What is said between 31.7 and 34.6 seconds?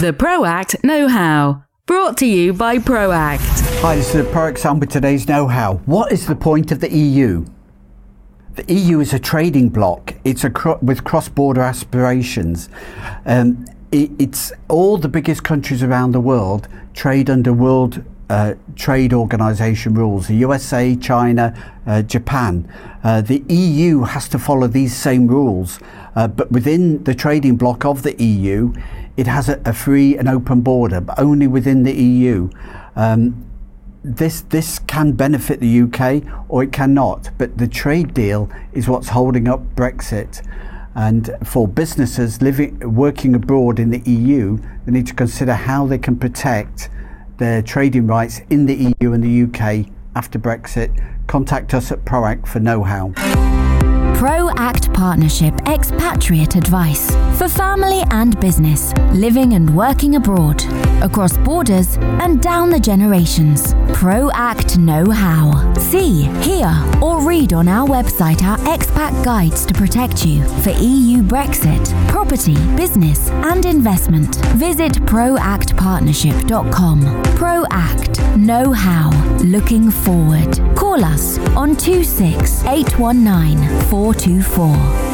the EU. Um, this